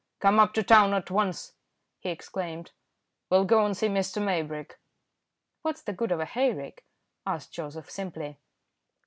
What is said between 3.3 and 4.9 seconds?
go and see Mr. Maybrick."